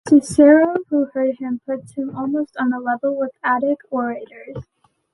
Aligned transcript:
Cicero, 0.09 0.77
who 0.89 1.05
heard 1.13 1.37
him, 1.37 1.61
puts 1.63 1.91
him 1.93 2.15
almost 2.15 2.57
on 2.57 2.73
a 2.73 2.79
level 2.79 3.15
with 3.15 3.33
the 3.33 3.47
Attic 3.49 3.77
orators. 3.91 4.65